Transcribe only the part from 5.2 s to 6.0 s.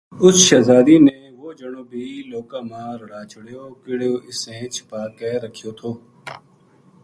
رکھیو تھو